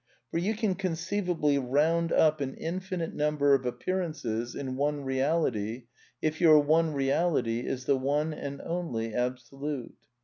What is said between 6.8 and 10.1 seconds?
reality is the one and only Absolute.